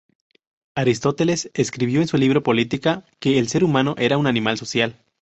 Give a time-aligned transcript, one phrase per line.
[0.73, 4.97] Aristóteles escribió en su libro Política que el ser humano era un animal social.